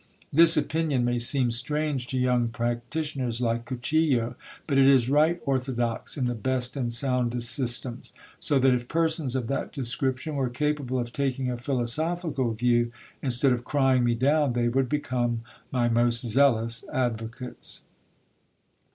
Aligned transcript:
This 0.33 0.57
opinion 0.57 1.05
may 1.05 1.19
seem 1.19 1.51
strange 1.51 2.07
to 2.07 2.17
young 2.17 2.47
practitioners 2.47 3.39
like 3.39 3.65
Cuchillo; 3.65 4.33
but 4.65 4.79
it 4.79 4.87
is 4.87 5.11
right 5.11 5.39
orthodox 5.45 6.17
in 6.17 6.25
the 6.25 6.33
best 6.33 6.75
and 6.75 6.91
soundest 6.91 7.51
systems: 7.51 8.11
so 8.39 8.57
that 8.57 8.73
if 8.73 8.87
persons 8.87 9.35
of 9.35 9.45
that 9.49 9.71
description 9.71 10.33
were 10.37 10.49
capable 10.49 10.97
of 10.97 11.13
taking 11.13 11.51
a 11.51 11.57
philosophical 11.59 12.51
view, 12.53 12.91
instead 13.21 13.53
of 13.53 13.63
crying 13.63 14.03
me 14.03 14.15
down, 14.15 14.53
they 14.53 14.69
would 14.69 14.89
become 14.89 15.43
my 15.71 15.87
most 15.87 16.21
zealous 16.25 16.83
advocates. 16.91 17.83